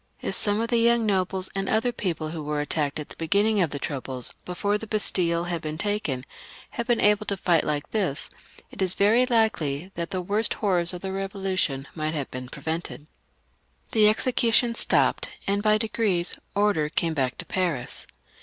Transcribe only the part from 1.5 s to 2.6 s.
and other people, who were